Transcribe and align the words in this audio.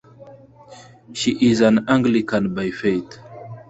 She 1.13 1.33
is 1.51 1.61
an 1.61 1.87
Anglican 1.87 2.55
by 2.55 2.71
faith. 2.71 3.19